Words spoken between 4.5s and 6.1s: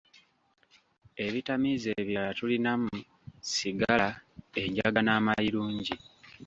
enjaga n'amayilungi.